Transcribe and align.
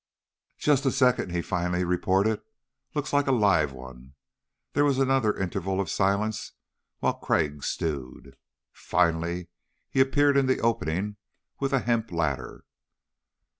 "Just 0.57 0.83
a 0.87 0.91
second," 0.91 1.31
he 1.31 1.43
finally 1.43 1.83
reported. 1.85 2.41
"Looks 2.95 3.13
like 3.13 3.27
a 3.27 3.31
live 3.31 3.71
one." 3.71 4.15
There 4.73 4.83
was 4.83 4.97
another 4.97 5.37
interval 5.37 5.79
of 5.79 5.91
silence 5.91 6.53
while 7.01 7.13
Crag 7.13 7.63
stewed. 7.63 8.35
Finally 8.71 9.49
he 9.91 9.99
appeared 9.99 10.37
in 10.37 10.47
the 10.47 10.59
opening 10.59 11.17
with 11.59 11.71
a 11.71 11.81
hemp 11.81 12.11
ladder. 12.11 12.65